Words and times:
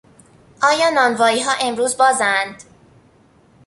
آیا 0.63 0.89
نانواییها 0.89 1.51
امروز 1.61 1.97
بازند؟ 1.97 2.63